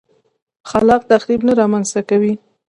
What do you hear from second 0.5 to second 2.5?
خلاق تخریب نه رامنځته کوي.